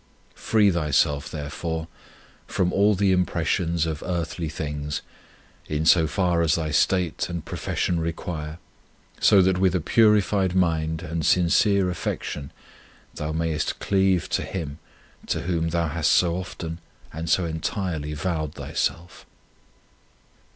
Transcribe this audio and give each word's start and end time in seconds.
Free 0.33 0.71
thyself, 0.71 1.29
therefore, 1.29 1.87
from 2.47 2.73
all 2.73 2.95
the 2.95 3.11
impressions 3.11 3.85
of 3.85 4.01
earthly 4.03 4.49
things, 4.49 5.03
in 5.67 5.85
so 5.85 6.07
far 6.07 6.41
as 6.41 6.55
thy 6.55 6.71
state 6.71 7.29
and 7.29 7.45
profes 7.45 7.77
sion 7.77 7.99
require, 7.99 8.57
so 9.19 9.43
that 9.43 9.59
with 9.59 9.75
a 9.75 9.79
purified 9.79 10.55
mind 10.55 11.03
and 11.03 11.23
sincere 11.23 11.87
affection 11.91 12.49
thou 13.13 13.31
mayest 13.31 13.77
cleave 13.77 14.27
to 14.29 14.41
Him 14.41 14.79
to 15.27 15.41
Whom 15.41 15.69
thou 15.69 15.89
hast 15.89 16.09
so 16.09 16.35
often 16.35 16.79
and 17.13 17.29
so 17.29 17.45
entirely 17.45 18.15
vowed 18.15 18.55
thyself. 18.55 19.27